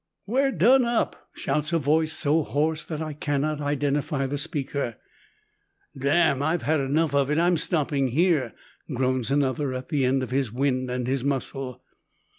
[0.25, 4.95] "We're done up," shouts a voice so hoarse that I cannot identify the speaker.
[5.95, 6.41] "Damn!
[6.41, 8.55] I've enough of it, I'm stopping here,"
[8.95, 11.83] groans another, at the end of his wind and his muscle.